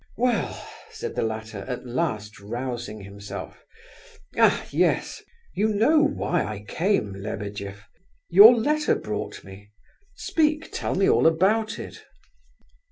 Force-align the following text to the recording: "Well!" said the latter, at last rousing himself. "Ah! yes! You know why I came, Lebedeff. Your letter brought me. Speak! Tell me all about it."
"Well!" 0.17 0.59
said 0.89 1.13
the 1.13 1.21
latter, 1.21 1.59
at 1.67 1.85
last 1.85 2.39
rousing 2.39 3.01
himself. 3.01 3.63
"Ah! 4.35 4.65
yes! 4.71 5.21
You 5.53 5.67
know 5.67 5.99
why 6.03 6.41
I 6.43 6.63
came, 6.63 7.13
Lebedeff. 7.13 7.87
Your 8.27 8.55
letter 8.55 8.95
brought 8.95 9.43
me. 9.43 9.69
Speak! 10.15 10.71
Tell 10.71 10.95
me 10.95 11.07
all 11.07 11.27
about 11.27 11.77
it." 11.77 12.03